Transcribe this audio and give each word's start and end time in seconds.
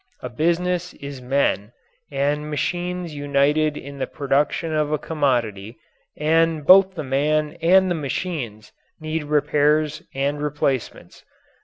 A 0.23 0.29
business 0.29 0.95
is 0.95 1.21
men 1.21 1.73
and 2.09 2.49
machines 2.49 3.13
united 3.13 3.77
in 3.77 3.99
the 3.99 4.07
production 4.07 4.73
of 4.73 4.91
a 4.91 4.97
commodity, 4.97 5.77
and 6.17 6.65
both 6.65 6.95
the 6.95 7.03
man 7.03 7.55
and 7.61 7.91
the 7.91 7.93
machines 7.93 8.71
need 8.99 9.25
repairs 9.25 10.01
and 10.15 10.41
replacements. 10.41 11.23